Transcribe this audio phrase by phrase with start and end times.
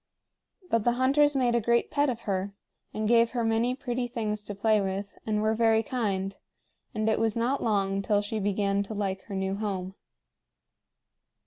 [0.71, 2.55] But the hunters made a great pet of her,
[2.91, 6.35] and gave her many pretty things to play with, and were very kind;
[6.95, 9.93] and it was not long till she began to like her new home.